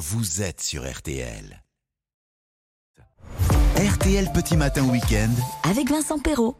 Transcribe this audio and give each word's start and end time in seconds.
vous 0.00 0.40
êtes 0.40 0.62
sur 0.62 0.90
RTL. 0.90 1.62
RTL 3.76 4.32
Petit 4.32 4.56
Matin 4.56 4.88
Week-end. 4.88 5.30
avec 5.68 5.90
Vincent 5.90 6.18
Perrault. 6.18 6.56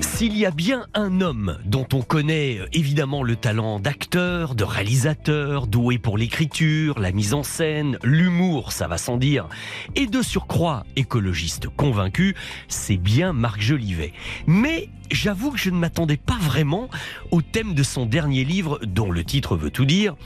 S'il 0.00 0.36
y 0.36 0.44
a 0.46 0.50
bien 0.50 0.86
un 0.94 1.20
homme 1.20 1.58
dont 1.64 1.86
on 1.92 2.02
connaît 2.02 2.58
euh, 2.58 2.66
évidemment 2.72 3.22
le 3.22 3.36
talent 3.36 3.78
d'acteur, 3.78 4.56
de 4.56 4.64
réalisateur, 4.64 5.68
doué 5.68 5.98
pour 5.98 6.18
l'écriture, 6.18 6.98
la 6.98 7.12
mise 7.12 7.34
en 7.34 7.44
scène, 7.44 7.98
l'humour, 8.02 8.72
ça 8.72 8.88
va 8.88 8.98
sans 8.98 9.16
dire, 9.16 9.48
et 9.94 10.08
de 10.08 10.22
surcroît 10.22 10.84
écologiste 10.96 11.68
convaincu, 11.68 12.34
c'est 12.66 12.96
bien 12.96 13.32
Marc 13.32 13.60
Jolivet. 13.60 14.12
Mais 14.48 14.88
j'avoue 15.12 15.52
que 15.52 15.58
je 15.58 15.70
ne 15.70 15.78
m'attendais 15.78 16.16
pas 16.16 16.38
vraiment 16.40 16.88
au 17.30 17.42
thème 17.42 17.74
de 17.74 17.84
son 17.84 18.06
dernier 18.06 18.42
livre, 18.42 18.80
dont 18.82 19.12
le 19.12 19.22
titre 19.22 19.56
veut 19.56 19.70
tout 19.70 19.84
dire, 19.84 20.16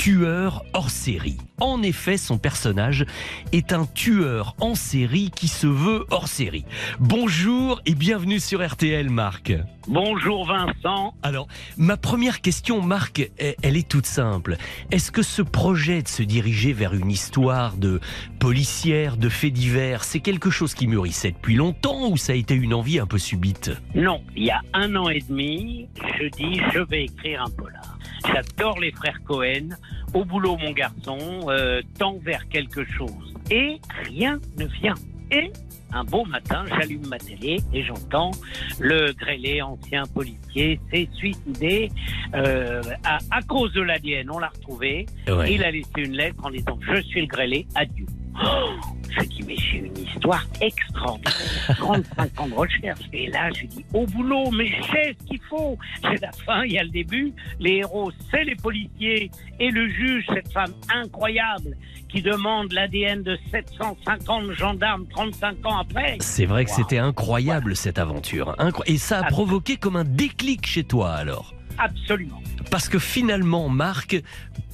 tueur 0.00 0.64
hors 0.72 0.88
série. 0.88 1.36
En 1.60 1.82
effet, 1.82 2.16
son 2.16 2.38
personnage 2.38 3.04
est 3.52 3.74
un 3.74 3.84
tueur 3.84 4.56
en 4.58 4.74
série 4.74 5.30
qui 5.30 5.46
se 5.46 5.66
veut 5.66 6.06
hors 6.08 6.26
série. 6.26 6.64
Bonjour 7.00 7.82
et 7.84 7.94
bienvenue 7.94 8.40
sur 8.40 8.66
RTL, 8.66 9.10
Marc. 9.10 9.52
Bonjour 9.88 10.46
Vincent. 10.46 11.12
Alors, 11.22 11.48
ma 11.76 11.98
première 11.98 12.40
question, 12.40 12.80
Marc, 12.80 13.30
elle 13.38 13.76
est 13.76 13.86
toute 13.86 14.06
simple. 14.06 14.56
Est-ce 14.90 15.12
que 15.12 15.20
ce 15.20 15.42
projet 15.42 16.00
de 16.00 16.08
se 16.08 16.22
diriger 16.22 16.72
vers 16.72 16.94
une 16.94 17.10
histoire 17.10 17.76
de 17.76 18.00
policière, 18.38 19.18
de 19.18 19.28
faits 19.28 19.52
divers, 19.52 20.04
c'est 20.04 20.20
quelque 20.20 20.48
chose 20.48 20.72
qui 20.72 20.86
mûrissait 20.86 21.32
depuis 21.32 21.56
longtemps 21.56 22.08
ou 22.08 22.16
ça 22.16 22.32
a 22.32 22.36
été 22.36 22.54
une 22.54 22.72
envie 22.72 23.00
un 23.00 23.06
peu 23.06 23.18
subite? 23.18 23.70
Non, 23.94 24.22
il 24.34 24.44
y 24.44 24.50
a 24.50 24.62
un 24.72 24.96
an 24.96 25.10
et 25.10 25.20
demi, 25.20 25.88
je 26.18 26.26
dis 26.28 26.58
je 26.72 26.78
vais 26.78 27.04
écrire 27.04 27.42
un 27.42 27.50
polar. 27.50 27.98
J'adore 28.26 28.78
les 28.80 28.92
frères 28.92 29.20
Cohen. 29.24 29.70
Au 30.14 30.24
boulot, 30.24 30.56
mon 30.56 30.72
garçon, 30.72 31.18
euh, 31.48 31.80
tend 31.98 32.18
vers 32.18 32.48
quelque 32.48 32.84
chose. 32.84 33.34
Et 33.50 33.80
rien 34.04 34.38
ne 34.58 34.66
vient. 34.66 34.94
Et 35.30 35.52
un 35.92 36.04
beau 36.04 36.24
matin, 36.24 36.64
j'allume 36.68 37.06
ma 37.06 37.18
télé 37.18 37.60
et 37.72 37.82
j'entends 37.82 38.30
le 38.78 39.12
grêlé, 39.12 39.60
ancien 39.62 40.04
policier, 40.06 40.80
s'est 40.90 41.08
suicidé 41.14 41.90
euh, 42.34 42.82
à, 43.04 43.18
à 43.30 43.42
cause 43.42 43.72
de 43.72 43.80
l'ADN. 43.80 44.30
On 44.30 44.38
l'a 44.38 44.48
retrouvé. 44.48 45.06
Ouais. 45.28 45.54
Il 45.54 45.64
a 45.64 45.70
laissé 45.70 45.90
une 45.98 46.12
lettre 46.12 46.44
en 46.44 46.50
disant 46.50 46.78
Je 46.80 47.00
suis 47.02 47.22
le 47.22 47.26
grêlé, 47.26 47.66
adieu. 47.74 48.06
Oh, 48.42 48.70
je 49.10 49.20
dis 49.24 49.42
Mais 49.46 49.56
j'ai 49.56 49.78
une 49.78 49.98
histoire 49.98 50.44
extraordinaire. 50.60 51.32
35 51.76 52.40
ans 52.40 52.48
de 52.48 52.54
recherche. 52.54 53.00
Et 53.12 53.28
là, 53.28 53.50
je 53.52 53.66
dis 53.66 53.84
Au 53.94 54.06
boulot, 54.06 54.50
mais 54.50 54.70
sais 54.92 55.16
ce 55.20 55.26
qu'il 55.26 55.40
faut. 55.48 55.78
C'est 56.02 56.20
la 56.20 56.32
fin, 56.32 56.64
il 56.64 56.72
y 56.72 56.78
a 56.78 56.82
le 56.84 56.90
début. 56.90 57.32
Les 57.58 57.76
héros, 57.78 58.10
c'est 58.30 58.44
les 58.44 58.56
policiers. 58.56 59.30
Et 59.58 59.70
le 59.70 59.88
juge, 59.88 60.24
cette 60.32 60.52
femme 60.52 60.72
incroyable 60.94 61.76
qui 62.08 62.22
demande 62.22 62.72
l'ADN 62.72 63.22
de 63.22 63.38
750 63.52 64.52
gendarmes 64.52 65.06
35 65.08 65.64
ans 65.66 65.78
après. 65.78 66.16
C'est 66.20 66.46
vrai 66.46 66.64
que 66.64 66.70
Wow. 66.70 66.76
c'était 66.76 66.98
incroyable 66.98 67.76
cette 67.76 67.98
aventure. 67.98 68.54
Incro- 68.58 68.82
Et 68.86 68.96
ça 68.98 69.18
a 69.20 69.22
Ah. 69.26 69.28
provoqué 69.28 69.76
comme 69.76 69.96
un 69.96 70.04
déclic 70.04 70.66
chez 70.66 70.82
toi 70.84 71.12
alors 71.12 71.54
Absolument. 71.80 72.40
Parce 72.70 72.88
que 72.88 72.98
finalement, 72.98 73.68
Marc, 73.68 74.20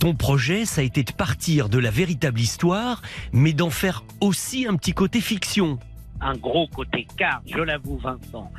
ton 0.00 0.14
projet, 0.14 0.64
ça 0.66 0.80
a 0.80 0.84
été 0.84 1.02
de 1.02 1.12
partir 1.12 1.68
de 1.68 1.78
la 1.78 1.90
véritable 1.90 2.40
histoire, 2.40 3.00
mais 3.32 3.52
d'en 3.52 3.70
faire 3.70 4.04
aussi 4.20 4.66
un 4.66 4.76
petit 4.76 4.92
côté 4.92 5.20
fiction. 5.20 5.78
un 6.20 6.34
gros 6.34 6.66
côté 6.68 7.06
car, 7.18 7.42
je 7.46 7.58
l'avoue 7.58 7.98
Vincent, 7.98 8.50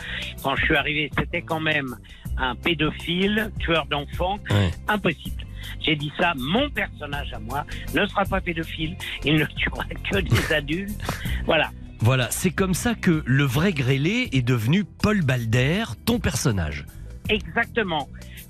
quand 0.43 0.55
je 0.55 0.63
suis 0.65 0.75
arrivé, 0.75 1.09
c'était 1.17 1.41
quand 1.41 1.59
même 1.59 1.95
un 2.37 2.55
pédophile, 2.55 3.51
tueur 3.59 3.85
d'enfants, 3.87 4.37
Ouais. 4.51 4.69
impossible. 4.87 5.43
J'ai 5.81 5.95
dit 5.95 6.11
ça, 6.19 6.33
mon 6.37 6.69
personnage 6.69 7.33
à 7.33 7.39
moi 7.39 7.65
ne 7.95 8.05
sera 8.05 8.25
pas 8.25 8.39
pédophile, 8.41 8.95
il 9.25 9.35
ne 9.35 9.45
tuera 9.45 9.83
que 10.09 10.19
des 10.19 10.53
adultes. 10.53 11.01
Voilà, 11.45 11.71
Voilà, 11.99 12.27
c'est 12.29 12.51
comme 12.51 12.75
ça 12.75 12.93
que 12.93 13.23
le 13.25 13.43
vrai 13.43 13.73
grêlé 13.73 14.29
est 14.33 14.43
devenu 14.43 14.83
Paul 14.83 15.23
Balder, 15.23 15.83
ton 16.05 16.19
personnage. 16.19 16.85
exactement. 17.29 18.07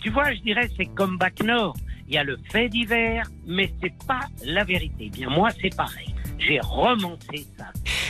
Tu 0.08 0.14
vois, 0.14 0.34
je 0.34 0.40
dirais 0.40 0.70
c'est 0.78 0.86
comme 0.86 1.18
Bac 1.18 1.44
Nord. 1.44 1.76
Il 2.08 2.16
y 2.16 2.18
a 2.18 2.24
le 2.24 2.38
fait 2.50 2.70
divers, 2.70 3.28
mais 3.46 3.74
c'est 3.82 3.92
pas 4.08 4.22
la 4.46 4.64
vérité. 4.64 5.08
Eh 5.08 5.10
Bien 5.10 5.30
moi, 5.30 5.50
c'est 5.62 5.76
pareil. 5.76 6.16
J'ai 6.40 6.62
romancé 6.62 7.46
ça. 7.58 7.66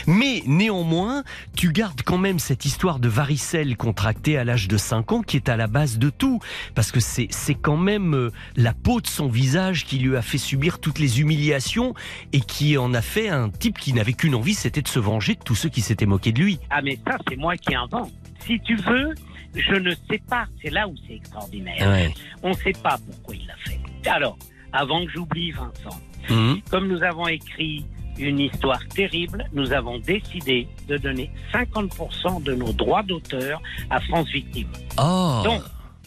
Mais 0.06 0.44
néanmoins, 0.46 1.24
tu 1.56 1.72
gardes 1.72 2.02
quand 2.02 2.16
même 2.16 2.38
cette 2.38 2.64
histoire 2.64 3.00
de 3.00 3.08
varicelle 3.08 3.76
contractée 3.76 4.38
à 4.38 4.44
l'âge 4.44 4.68
de 4.68 4.76
5 4.76 5.10
ans 5.10 5.22
qui 5.22 5.38
est 5.38 5.48
à 5.48 5.56
la 5.56 5.66
base 5.66 5.98
de 5.98 6.08
tout. 6.08 6.38
Parce 6.76 6.92
que 6.92 7.00
c'est 7.00 7.26
c'est 7.30 7.56
quand 7.56 7.76
même 7.76 8.14
euh, 8.14 8.30
la 8.54 8.74
peau 8.74 9.00
de 9.00 9.08
son 9.08 9.26
visage 9.26 9.84
qui 9.84 9.98
lui 9.98 10.14
a 10.14 10.22
fait 10.22 10.38
subir 10.38 10.78
toutes 10.78 11.00
les 11.00 11.20
humiliations 11.20 11.94
et 12.32 12.42
qui 12.42 12.78
en 12.78 12.94
a 12.94 13.02
fait 13.02 13.28
un 13.28 13.50
type 13.50 13.76
qui 13.76 13.92
n'avait 13.92 14.12
qu'une 14.12 14.36
envie, 14.36 14.54
c'était 14.54 14.82
de 14.82 14.88
se 14.88 15.00
venger 15.00 15.34
de 15.34 15.42
tous 15.42 15.56
ceux 15.56 15.68
qui 15.68 15.80
s'étaient 15.80 16.06
moqués 16.06 16.30
de 16.30 16.40
lui. 16.40 16.60
Ah 16.70 16.80
mais 16.80 16.96
ça, 17.04 17.18
c'est 17.28 17.36
moi 17.36 17.56
qui 17.56 17.74
invente. 17.74 18.12
Si 18.46 18.60
tu 18.60 18.76
veux, 18.76 19.14
je 19.54 19.74
ne 19.74 19.90
sais 20.10 20.20
pas. 20.28 20.46
C'est 20.62 20.70
là 20.70 20.86
où 20.88 20.94
c'est 21.06 21.14
extraordinaire. 21.14 21.88
Ouais. 21.88 22.12
On 22.42 22.50
ne 22.50 22.54
sait 22.54 22.72
pas 22.82 22.96
pourquoi 23.06 23.34
il 23.36 23.46
l'a 23.46 23.54
fait. 23.66 23.80
Alors, 24.10 24.38
avant 24.72 25.04
que 25.04 25.10
j'oublie 25.12 25.50
Vincent, 25.52 25.98
Mhm. 26.30 26.60
comme 26.70 26.88
nous 26.88 27.02
avons 27.02 27.26
écrit 27.28 27.86
une 28.18 28.40
histoire 28.40 28.84
terrible, 28.88 29.44
nous 29.52 29.72
avons 29.72 29.98
décidé 30.00 30.66
de 30.88 30.96
donner 30.98 31.30
50% 31.52 32.40
de 32.40 32.52
nos 32.54 32.72
droits 32.72 33.02
d'auteur 33.04 33.62
à 33.90 34.00
France 34.00 34.28
Victime. 34.32 34.68
Oh 34.98 35.40
Donc, 35.44 35.62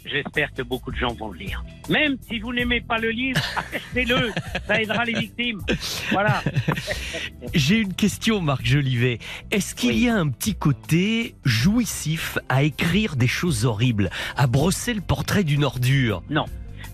j'espère 0.05 0.53
que 0.53 0.61
beaucoup 0.61 0.91
de 0.91 0.97
gens 0.97 1.13
vont 1.13 1.29
le 1.31 1.39
lire. 1.39 1.63
Même 1.89 2.17
si 2.27 2.39
vous 2.39 2.53
n'aimez 2.53 2.81
pas 2.81 2.97
le 2.97 3.09
livre, 3.09 3.39
achetez-le, 3.73 4.31
ça 4.67 4.81
aidera 4.81 5.05
les 5.05 5.13
victimes. 5.19 5.61
Voilà. 6.11 6.41
J'ai 7.53 7.77
une 7.79 7.93
question, 7.93 8.41
Marc 8.41 8.65
Jolivet. 8.65 9.19
Est-ce 9.51 9.75
qu'il 9.75 9.89
Oui. 9.91 9.99
y 10.01 10.09
a 10.09 10.15
un 10.15 10.29
petit 10.29 10.55
côté 10.55 11.35
jouissif 11.45 12.37
à 12.49 12.63
écrire 12.63 13.15
des 13.15 13.27
choses 13.27 13.65
horribles, 13.65 14.09
à 14.35 14.47
brosser 14.47 14.93
le 14.93 15.01
portrait 15.01 15.43
d'une 15.43 15.63
ordure? 15.63 16.23
Non, 16.29 16.45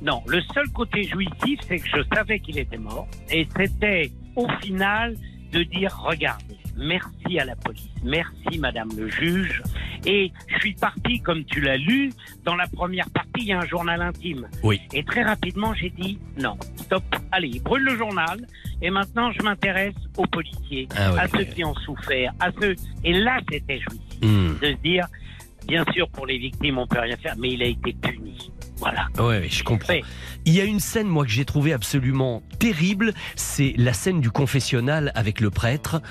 non. 0.01 0.22
Le 0.28 0.41
seul 0.53 0.68
côté 0.69 1.03
jouissif, 1.03 1.59
c'est 1.68 1.79
que 1.79 1.88
je 1.88 2.03
savais 2.16 2.39
qu'il 2.39 2.57
était 2.57 2.78
mort. 2.78 3.07
Et 3.29 3.47
c'était, 3.57 4.12
au 4.35 4.47
final, 4.62 5.16
de 5.51 5.63
dire, 5.63 5.95
regardez, 6.03 6.57
merci 6.75 7.39
à 7.39 7.45
la 7.45 7.56
police, 7.56 7.89
merci 8.03 8.59
Madame 8.59 8.89
le 8.97 9.09
juge. 9.09 9.62
Et 10.09 10.31
je 10.47 10.57
suis 10.59 10.73
parti, 10.73 11.19
comme 11.19 11.44
tu 11.44 11.59
l'as 11.59 11.75
lu, 11.78 12.12
dans 12.45 12.56
la 12.56 12.66
première 12.68 13.09
partie, 13.09 13.28
il 13.41 13.45
y 13.47 13.51
a 13.51 13.59
un 13.59 13.66
journal 13.68 14.01
intime. 14.01 14.47
Oui. 14.63 14.79
Et 14.94 15.03
très 15.03 15.22
rapidement, 15.23 15.73
j'ai 15.73 15.90
dit, 15.90 16.18
non, 16.40 16.57
stop, 16.78 17.03
allez, 17.31 17.59
brûle 17.59 17.84
le 17.84 17.97
journal. 17.97 18.47
Et 18.81 18.90
maintenant, 18.90 19.31
je 19.34 19.41
m'intéresse 19.44 19.95
aux 20.16 20.25
policiers, 20.28 20.88
Ah 20.95 21.12
ouais, 21.13 21.19
à 21.19 21.28
ceux 21.28 21.44
qui 21.44 21.63
ont 21.66 21.75
souffert, 21.75 22.31
à 22.40 22.50
ceux... 22.59 22.75
Et 23.03 23.13
là, 23.13 23.40
c'était 23.51 23.79
jouissif 23.79 24.03
Hmm. 24.23 24.57
de 24.59 24.68
se 24.72 24.81
dire, 24.81 25.06
bien 25.68 25.84
sûr, 25.94 26.09
pour 26.09 26.25
les 26.25 26.39
victimes, 26.39 26.79
on 26.79 26.88
peut 26.88 27.00
rien 27.00 27.18
faire, 27.18 27.35
mais 27.38 27.51
il 27.51 27.62
a 27.62 27.68
été 27.68 27.94
puni. 27.94 28.51
Voilà. 28.77 29.07
Ouais, 29.17 29.39
ouais, 29.39 29.47
je 29.49 29.63
comprends. 29.63 29.93
Il 30.45 30.53
y 30.53 30.61
a 30.61 30.63
une 30.63 30.79
scène, 30.79 31.07
moi, 31.07 31.25
que 31.25 31.31
j'ai 31.31 31.43
trouvé 31.45 31.73
absolument 31.73 32.41
terrible. 32.59 33.13
C'est 33.35 33.73
la 33.77 33.91
scène 33.93 34.21
du 34.21 34.31
confessionnal 34.31 35.11
avec 35.15 35.39
le 35.41 35.49
prêtre. 35.49 36.01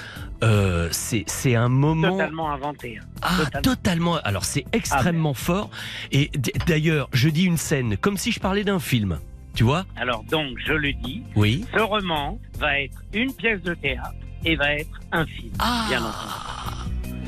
Euh, 0.44 0.88
c'est 0.92 1.54
un 1.54 1.68
moment. 1.68 2.10
Totalement 2.18 2.50
inventé. 2.52 2.98
hein. 3.00 3.06
Ah, 3.22 3.36
totalement. 3.38 3.62
totalement. 3.62 4.14
Alors, 4.24 4.44
c'est 4.44 4.64
extrêmement 4.72 5.34
fort. 5.34 5.70
Et 6.12 6.30
d'ailleurs, 6.66 7.08
je 7.12 7.28
dis 7.28 7.44
une 7.44 7.56
scène 7.56 7.96
comme 7.96 8.16
si 8.16 8.32
je 8.32 8.40
parlais 8.40 8.64
d'un 8.64 8.78
film. 8.80 9.18
Tu 9.54 9.64
vois? 9.64 9.86
Alors 9.96 10.22
donc, 10.24 10.58
je 10.66 10.74
le 10.74 10.92
dis, 10.92 11.22
Oui. 11.34 11.64
ce 11.74 11.80
roman 11.80 12.38
va 12.58 12.78
être 12.80 12.98
une 13.14 13.32
pièce 13.32 13.62
de 13.62 13.72
théâtre 13.72 14.12
et 14.44 14.54
va 14.54 14.74
être 14.74 15.00
un 15.12 15.24
film, 15.24 15.50
bien 15.88 15.98
entendu. 16.04 16.75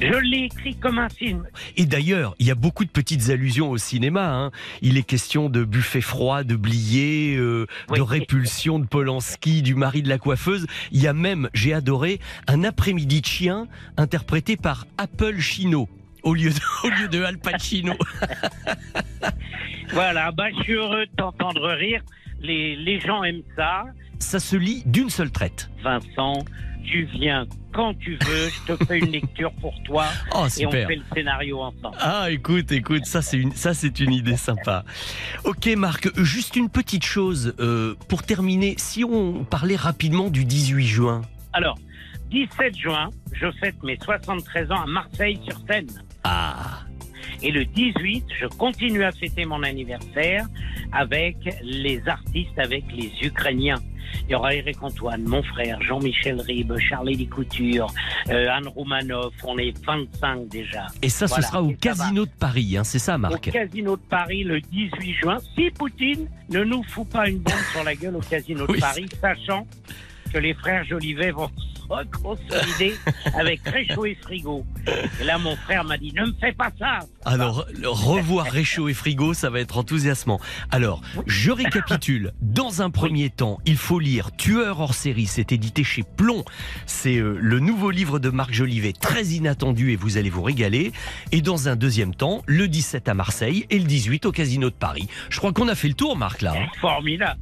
Je 0.00 0.16
l'ai 0.19 0.44
écrit 0.44 0.76
comme 0.76 0.98
un 0.98 1.09
film. 1.09 1.44
Et 1.76 1.84
d'ailleurs, 1.84 2.34
il 2.38 2.47
y 2.47 2.50
a 2.50 2.54
beaucoup 2.54 2.84
de 2.84 2.91
petites 2.91 3.31
allusions 3.31 3.70
au 3.70 3.78
cinéma. 3.78 4.32
hein. 4.32 4.50
Il 4.81 4.97
est 4.97 5.03
question 5.03 5.48
de 5.48 5.64
buffet 5.64 6.00
froid, 6.00 6.44
de 6.44 6.54
Blier, 6.54 7.34
euh, 7.36 7.66
Oui. 7.91 7.98
de 7.98 8.03
répulsion 8.03 8.78
de 8.78 8.87
Polanski, 8.87 9.60
du 9.62 9.75
mari 9.75 10.02
de 10.02 10.08
la 10.08 10.19
coiffeuse. 10.19 10.67
Il 10.93 11.02
y 11.02 11.08
a 11.08 11.12
même, 11.12 11.49
j'ai 11.52 11.73
adoré, 11.75 12.20
un 12.46 12.62
après-midi 12.64 13.20
de 13.23 13.26
chien 13.26 13.67
interprété 13.96 14.56
par 14.56 14.87
Apple 14.99 15.38
Chino. 15.40 15.88
Au 16.23 16.34
lieu, 16.34 16.50
de, 16.50 16.61
au 16.84 16.90
lieu 16.90 17.08
de 17.08 17.23
Al 17.23 17.38
Pacino. 17.38 17.94
Voilà, 19.93 20.31
bah, 20.32 20.49
je 20.56 20.62
suis 20.64 20.75
heureux 20.75 21.06
de 21.06 21.11
t'entendre 21.17 21.67
rire. 21.70 22.02
Les, 22.40 22.76
les 22.76 23.00
gens 23.00 23.25
aiment 23.25 23.43
ça. 23.56 23.84
Ça 24.19 24.41
se 24.41 24.56
lit 24.56 24.82
d'une 24.87 25.11
seule 25.11 25.31
traite. 25.31 25.70
Vincent, 25.82 26.44
tu 26.85 27.05
viens 27.05 27.47
quand 27.73 27.94
tu 27.94 28.17
veux, 28.17 28.49
je 28.49 28.75
te 28.75 28.85
fais 28.85 28.99
une 28.99 29.12
lecture 29.12 29.53
pour 29.61 29.75
toi 29.85 30.06
Oh, 30.35 30.47
et 30.59 30.67
on 30.67 30.70
fait 30.70 30.97
le 30.97 31.03
scénario 31.15 31.61
ensemble. 31.61 31.97
Ah, 32.00 32.31
écoute, 32.31 32.73
écoute, 32.73 33.05
ça 33.05 33.23
c'est 33.23 33.37
une, 33.37 33.53
ça 33.53 33.75
c'est 33.75 34.00
une 34.00 34.12
idée 34.12 34.37
sympa. 34.37 34.85
Ok, 35.44 35.67
Marc, 35.76 36.09
juste 36.20 36.56
une 36.56 36.70
petite 36.70 37.05
chose 37.05 37.55
euh, 37.61 37.94
pour 38.09 38.23
terminer. 38.23 38.75
Si 38.79 39.05
on 39.05 39.44
parlait 39.44 39.76
rapidement 39.76 40.29
du 40.29 40.44
18 40.44 40.87
juin. 40.87 41.23
Alors, 41.53 41.79
17 42.31 42.76
juin, 42.76 43.11
je 43.32 43.47
fête 43.61 43.81
mes 43.82 43.97
73 43.97 44.73
ans 44.73 44.82
à 44.82 44.87
Marseille 44.87 45.38
sur 45.44 45.59
scène. 45.71 45.88
Ah, 46.25 46.81
Et 47.43 47.50
le 47.50 47.64
18, 47.64 48.25
je 48.40 48.46
continue 48.46 49.05
à 49.05 49.12
fêter 49.12 49.44
mon 49.44 49.62
anniversaire 49.62 50.46
avec 50.93 51.37
les 51.62 52.00
artistes, 52.08 52.58
avec 52.58 52.85
les 52.94 53.12
Ukrainiens. 53.23 53.76
Il 54.26 54.32
y 54.32 54.35
aura 54.35 54.55
Eric 54.55 54.82
Antoine, 54.82 55.23
mon 55.25 55.43
frère, 55.43 55.81
Jean-Michel 55.82 56.40
Ribes, 56.40 56.79
Charlie 56.79 57.26
Couture, 57.29 57.93
euh, 58.31 58.49
Anne 58.50 58.67
Roumanoff. 58.69 59.35
On 59.44 59.58
est 59.58 59.75
25 59.85 60.49
déjà. 60.49 60.87
Et 61.02 61.11
ça, 61.11 61.26
Voilà. 61.26 61.43
ce 61.43 61.49
sera 61.49 61.62
au 61.62 61.73
Casino 61.73 62.25
de 62.25 62.31
Paris, 62.40 62.76
hein, 62.79 62.85
c'est 62.85 62.99
ça, 62.99 63.17
Au 63.17 63.19
Marc 63.19 63.50
Casino 63.50 63.96
de 63.96 64.02
Paris 64.08 64.44
le 64.44 64.61
18 64.62 65.12
juin. 65.14 65.37
Si 65.55 65.70
Poutine 65.70 66.26
ne 66.50 66.64
nous 66.64 66.82
fout 66.85 67.06
pas 67.08 67.29
une 67.29 67.38
bombe 67.38 67.55
sur 67.73 67.85
la 67.85 67.94
gueule 67.94 68.17
au 68.17 68.20
Casino 68.20 68.67
de 68.67 68.73
Oui. 68.73 68.81
Paris, 68.81 69.06
sachant 69.20 69.67
que 70.32 70.38
les 70.38 70.55
frères 70.55 70.85
Jolivet 70.85 71.31
vont 71.31 71.50
se 71.88 71.94
reconsolider 71.94 72.94
avec 73.35 73.61
Réchaud 73.67 74.06
et 74.06 74.14
Frigo. 74.20 74.64
Et 75.20 75.25
là, 75.25 75.38
mon 75.38 75.56
frère 75.56 75.85
m'a 75.85 75.96
dit, 75.99 76.12
ne 76.12 76.26
me 76.26 76.32
fais 76.40 76.52
pas 76.52 76.70
ça. 76.79 77.00
Alors, 77.25 77.67
revoir 77.85 78.46
Réchaud 78.46 78.88
et 78.88 78.94
Frigo, 78.94 79.35
ça 79.35 79.50
va 79.50 79.61
être 79.61 79.79
enthousiasmant. 79.79 80.40
Alors, 80.70 81.00
je 81.26 81.50
récapitule. 81.50 82.32
Dans 82.40 82.82
un 82.82 82.90
premier 82.90 83.31
temps, 83.31 83.58
il 83.67 83.76
faut 83.76 83.99
lire 83.99 84.31
Tueur 84.37 84.81
hors 84.81 84.94
série. 84.94 85.26
C'est 85.26 85.52
édité 85.52 85.85
chez 85.85 86.02
Plomb. 86.17 86.44
C'est 86.87 87.17
euh, 87.17 87.37
le 87.40 87.61
nouveau 87.61 87.90
livre 87.90 88.19
de 88.19 88.31
Marc 88.31 88.52
Jolivet, 88.52 88.93
très 88.93 89.25
inattendu 89.26 89.93
et 89.93 89.96
vous 89.96 90.17
allez 90.17 90.31
vous 90.31 90.43
régaler. 90.43 90.93
Et 91.32 91.40
dans 91.43 91.69
un 91.69 91.76
deuxième 91.76 92.14
temps, 92.14 92.43
le 92.46 92.69
17 92.69 93.08
à 93.08 93.14
Marseille 93.14 93.67
et 93.70 93.79
le 93.79 93.85
18 93.85 94.26
au 94.26 94.32
Casino 94.32 94.70
de 94.70 94.75
Paris. 94.75 95.08
Je 95.31 95.38
crois 95.38 95.52
qu'on 95.52 95.69
a 95.69 95.75
fait 95.75 95.88
le 95.88 95.94
tour, 95.94 96.17
Marc, 96.17 96.43
là. 96.43 96.55
hein. 96.56 96.67
Formidable. 96.81 97.40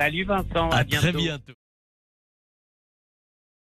Salut 0.00 0.24
Vincent, 0.24 0.70
à, 0.70 0.76
À 0.78 0.84
bientôt. 0.84 1.02
très 1.02 1.12
bientôt. 1.12 1.52